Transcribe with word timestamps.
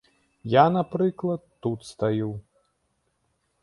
Я, 0.53 0.63
напрыклад, 0.77 1.41
тут 1.63 1.87
стаю. 1.93 2.29